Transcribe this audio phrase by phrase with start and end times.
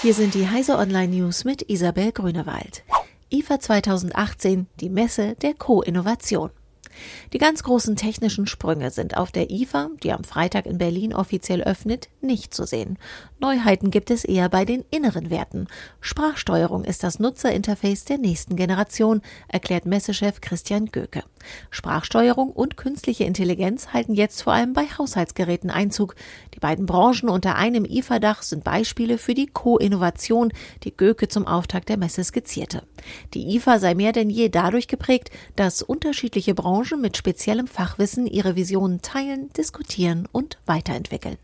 [0.00, 2.84] Hier sind die Heise Online News mit Isabel Grünewald.
[3.30, 6.50] IFA 2018, die Messe der Co-Innovation.
[7.32, 11.62] Die ganz großen technischen Sprünge sind auf der IFA, die am Freitag in Berlin offiziell
[11.62, 12.98] öffnet, nicht zu sehen.
[13.40, 15.68] Neuheiten gibt es eher bei den inneren Werten.
[16.00, 21.22] Sprachsteuerung ist das Nutzerinterface der nächsten Generation, erklärt Messechef Christian Göke.
[21.70, 26.14] Sprachsteuerung und künstliche Intelligenz halten jetzt vor allem bei Haushaltsgeräten Einzug.
[26.54, 30.52] Die beiden Branchen unter einem IFA-Dach sind Beispiele für die Co-Innovation,
[30.84, 32.82] die Göke zum Auftakt der Messe skizzierte.
[33.34, 38.56] Die IFA sei mehr denn je dadurch geprägt, dass unterschiedliche Branchen mit speziellem Fachwissen ihre
[38.56, 41.36] Visionen teilen, diskutieren und weiterentwickeln.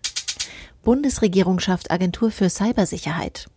[0.82, 3.48] Bundesregierung schafft Agentur für Cybersicherheit.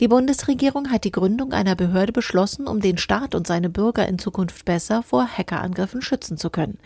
[0.00, 4.18] Die Bundesregierung hat die Gründung einer Behörde beschlossen, um den Staat und seine Bürger in
[4.18, 6.78] Zukunft besser vor Hackerangriffen schützen zu können.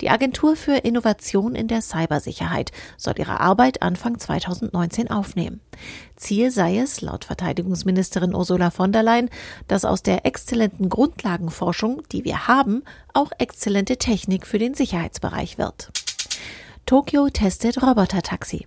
[0.00, 5.60] Die Agentur für Innovation in der Cybersicherheit soll ihre Arbeit Anfang 2019 aufnehmen.
[6.16, 9.30] Ziel sei es, laut Verteidigungsministerin Ursula von der Leyen,
[9.68, 15.90] dass aus der exzellenten Grundlagenforschung, die wir haben, auch exzellente Technik für den Sicherheitsbereich wird.
[16.86, 18.66] Tokio testet Robotertaxi.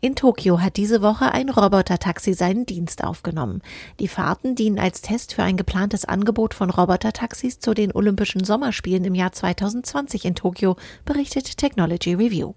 [0.00, 3.62] In Tokio hat diese Woche ein Robotertaxi seinen Dienst aufgenommen.
[4.00, 9.04] Die Fahrten dienen als Test für ein geplantes Angebot von Robotertaxis zu den Olympischen Sommerspielen
[9.04, 12.54] im Jahr 2020 in Tokio, berichtet Technology Review.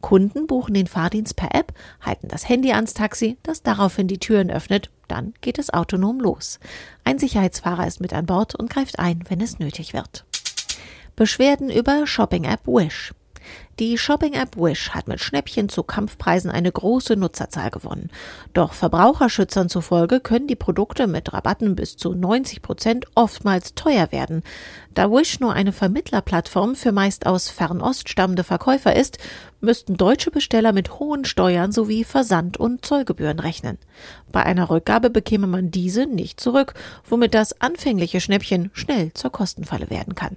[0.00, 4.50] Kunden buchen den Fahrdienst per App, halten das Handy ans Taxi, das daraufhin die Türen
[4.50, 6.58] öffnet, dann geht es autonom los.
[7.04, 10.24] Ein Sicherheitsfahrer ist mit an Bord und greift ein, wenn es nötig wird.
[11.16, 13.12] Beschwerden über Shopping-App Wish.
[13.78, 18.10] Die Shopping-App Wish hat mit Schnäppchen zu Kampfpreisen eine große Nutzerzahl gewonnen.
[18.52, 24.42] Doch Verbraucherschützern zufolge können die Produkte mit Rabatten bis zu 90 Prozent oftmals teuer werden.
[24.92, 29.16] Da Wish nur eine Vermittlerplattform für meist aus Fernost stammende Verkäufer ist,
[29.62, 33.78] müssten deutsche Besteller mit hohen Steuern sowie Versand- und Zollgebühren rechnen.
[34.32, 36.74] Bei einer Rückgabe bekäme man diese nicht zurück,
[37.08, 40.36] womit das anfängliche Schnäppchen schnell zur Kostenfalle werden kann.